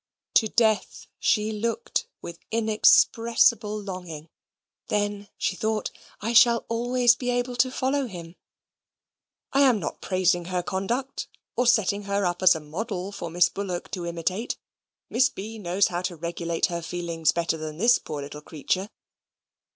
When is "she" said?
1.19-1.51, 5.37-5.55